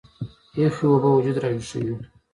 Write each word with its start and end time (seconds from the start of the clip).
يخې 0.61 0.85
اوبۀ 0.89 1.09
وجود 1.13 1.37
راوېخوي 1.43 1.95